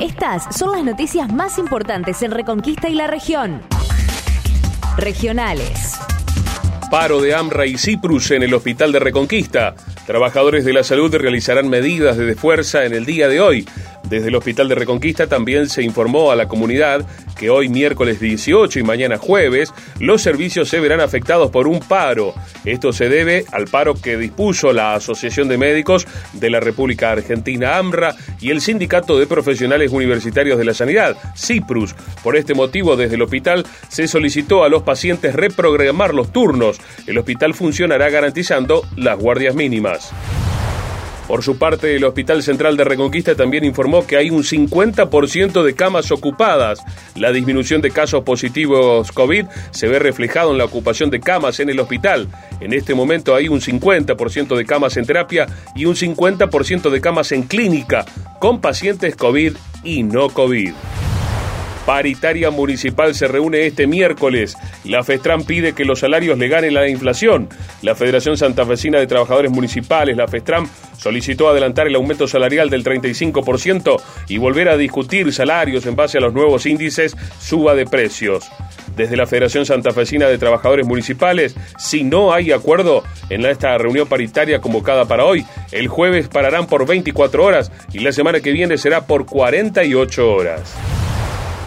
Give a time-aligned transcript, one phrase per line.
[0.00, 3.60] Estas son las noticias más importantes en Reconquista y la región.
[4.96, 5.98] Regionales.
[6.88, 9.74] Paro de AMRA y Ciprus en el Hospital de Reconquista.
[10.06, 13.68] Trabajadores de la salud realizarán medidas de fuerza en el día de hoy.
[14.08, 17.06] Desde el Hospital de Reconquista también se informó a la comunidad
[17.38, 22.34] que hoy miércoles 18 y mañana jueves los servicios se verán afectados por un paro.
[22.64, 27.76] Esto se debe al paro que dispuso la Asociación de Médicos de la República Argentina
[27.76, 31.94] AMRA y el Sindicato de Profesionales Universitarios de la Sanidad, CIPRUS.
[32.22, 36.80] Por este motivo, desde el hospital se solicitó a los pacientes reprogramar los turnos.
[37.06, 40.12] El hospital funcionará garantizando las guardias mínimas.
[41.28, 45.74] Por su parte, el Hospital Central de Reconquista también informó que hay un 50% de
[45.74, 46.82] camas ocupadas.
[47.16, 51.68] La disminución de casos positivos COVID se ve reflejado en la ocupación de camas en
[51.68, 52.28] el hospital.
[52.60, 55.46] En este momento hay un 50% de camas en terapia
[55.76, 58.06] y un 50% de camas en clínica
[58.40, 59.52] con pacientes COVID
[59.84, 60.72] y no COVID
[61.88, 64.58] paritaria municipal se reúne este miércoles.
[64.84, 67.48] La FESTRAN pide que los salarios le ganen la inflación.
[67.80, 74.02] La Federación Santafesina de Trabajadores Municipales, la FESTRAN, solicitó adelantar el aumento salarial del 35%
[74.28, 78.44] y volver a discutir salarios en base a los nuevos índices suba de precios.
[78.94, 84.60] Desde la Federación Santafesina de Trabajadores Municipales, si no hay acuerdo en esta reunión paritaria
[84.60, 89.06] convocada para hoy, el jueves pararán por 24 horas y la semana que viene será
[89.06, 90.97] por 48 horas.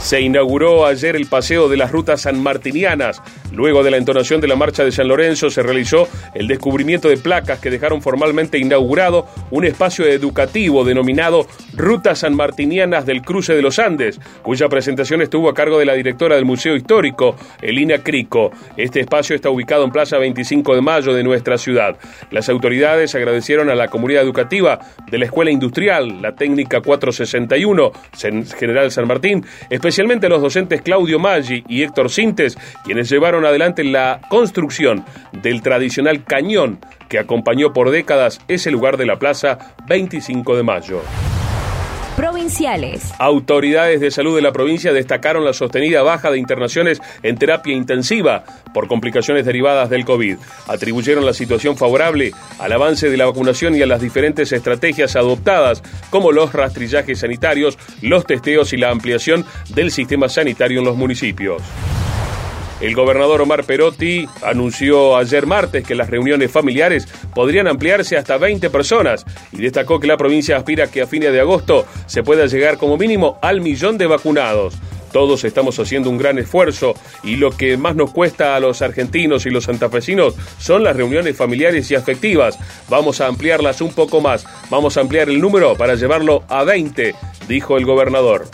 [0.00, 3.22] Se inauguró ayer el paseo de las rutas sanmartinianas.
[3.52, 7.18] Luego de la entonación de la marcha de San Lorenzo se realizó el descubrimiento de
[7.18, 13.78] placas que dejaron formalmente inaugurado un espacio educativo denominado Rutas Sanmartinianas del Cruce de los
[13.78, 18.50] Andes, cuya presentación estuvo a cargo de la directora del Museo Histórico, Elina Crico.
[18.76, 21.96] Este espacio está ubicado en Plaza 25 de Mayo de nuestra ciudad.
[22.30, 27.92] Las autoridades agradecieron a la comunidad educativa de la Escuela Industrial, la Técnica 461,
[28.58, 29.89] General San Martín, especialmente
[30.26, 35.04] a los docentes Claudio Maggi y Héctor Sintes, quienes llevaron adelante la construcción
[35.42, 36.78] del tradicional cañón
[37.08, 41.02] que acompañó por décadas ese lugar de la plaza 25 de mayo.
[42.20, 43.14] Provinciales.
[43.18, 48.44] Autoridades de salud de la provincia destacaron la sostenida baja de internaciones en terapia intensiva
[48.74, 50.36] por complicaciones derivadas del COVID.
[50.68, 55.82] Atribuyeron la situación favorable al avance de la vacunación y a las diferentes estrategias adoptadas,
[56.10, 61.62] como los rastrillajes sanitarios, los testeos y la ampliación del sistema sanitario en los municipios.
[62.80, 68.70] El gobernador Omar Perotti anunció ayer martes que las reuniones familiares podrían ampliarse hasta 20
[68.70, 72.78] personas y destacó que la provincia aspira que a fines de agosto se pueda llegar
[72.78, 74.78] como mínimo al millón de vacunados.
[75.12, 79.44] Todos estamos haciendo un gran esfuerzo y lo que más nos cuesta a los argentinos
[79.44, 82.58] y los santafesinos son las reuniones familiares y afectivas.
[82.88, 84.46] Vamos a ampliarlas un poco más.
[84.70, 87.14] Vamos a ampliar el número para llevarlo a 20,
[87.46, 88.48] dijo el gobernador.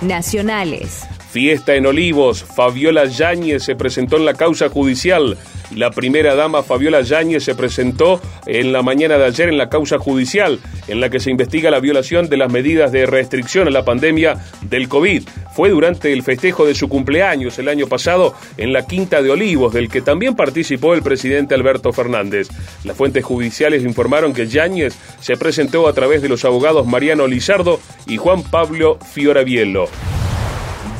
[0.00, 1.02] Nacionales.
[1.30, 2.42] Fiesta en Olivos.
[2.42, 5.36] Fabiola Yáñez se presentó en la causa judicial.
[5.74, 9.98] La primera dama Fabiola Yáñez se presentó en la mañana de ayer en la causa
[9.98, 10.58] judicial,
[10.88, 14.38] en la que se investiga la violación de las medidas de restricción a la pandemia
[14.62, 15.28] del COVID.
[15.54, 19.74] Fue durante el festejo de su cumpleaños el año pasado en la Quinta de Olivos,
[19.74, 22.48] del que también participó el presidente Alberto Fernández.
[22.84, 27.80] Las fuentes judiciales informaron que Yáñez se presentó a través de los abogados Mariano Lizardo
[28.06, 29.88] y Juan Pablo Fiorabiello.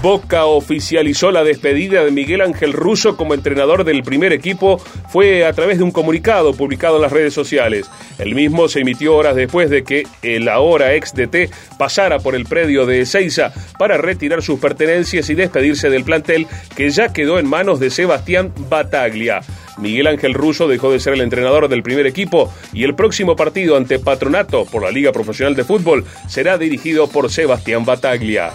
[0.00, 4.78] Boca oficializó la despedida de Miguel Ángel Russo como entrenador del primer equipo.
[5.08, 7.90] Fue a través de un comunicado publicado en las redes sociales.
[8.18, 12.44] El mismo se emitió horas después de que el ahora ex DT pasara por el
[12.44, 17.48] predio de Ezeiza para retirar sus pertenencias y despedirse del plantel que ya quedó en
[17.48, 19.40] manos de Sebastián Bataglia.
[19.78, 23.76] Miguel Ángel Russo dejó de ser el entrenador del primer equipo y el próximo partido
[23.76, 28.52] ante Patronato por la Liga Profesional de Fútbol será dirigido por Sebastián Bataglia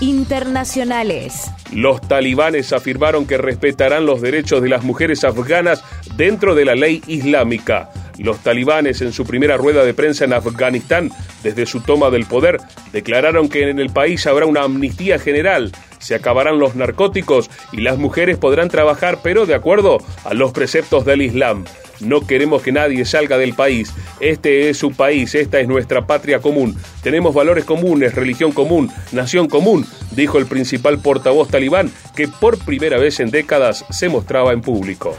[0.00, 1.50] internacionales.
[1.72, 5.82] Los talibanes afirmaron que respetarán los derechos de las mujeres afganas
[6.16, 7.90] dentro de la ley islámica.
[8.18, 11.10] Los talibanes en su primera rueda de prensa en Afganistán,
[11.42, 12.58] desde su toma del poder,
[12.92, 17.98] declararon que en el país habrá una amnistía general, se acabarán los narcóticos y las
[17.98, 21.64] mujeres podrán trabajar, pero de acuerdo a los preceptos del Islam.
[22.00, 23.92] No queremos que nadie salga del país.
[24.20, 26.76] Este es su país, esta es nuestra patria común.
[27.02, 32.98] Tenemos valores comunes, religión común, nación común, dijo el principal portavoz talibán, que por primera
[32.98, 35.16] vez en décadas se mostraba en público.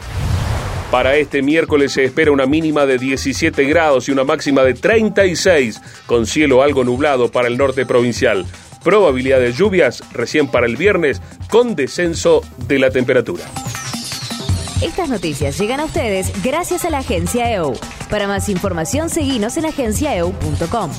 [0.90, 5.80] Para este miércoles se espera una mínima de 17 grados y una máxima de 36,
[6.06, 8.44] con cielo algo nublado para el norte provincial.
[8.82, 13.44] Probabilidad de lluvias recién para el viernes, con descenso de la temperatura.
[14.82, 17.74] Estas noticias llegan a ustedes gracias a la agencia EU.
[18.08, 20.90] Para más información, seguimos en agenciaeu.com.